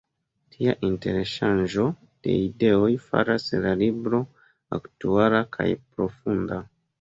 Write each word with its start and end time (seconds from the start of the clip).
Tia 0.53 0.71
interŝanĝo 0.85 1.85
de 2.27 2.37
ideoj 2.45 2.89
faras 3.03 3.45
la 3.67 3.75
libro 3.83 4.23
aktuala 4.79 5.43
kaj 5.59 5.69
profunda. 5.85 6.61